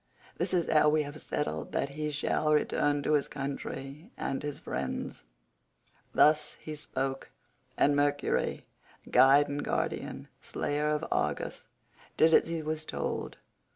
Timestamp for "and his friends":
4.17-5.21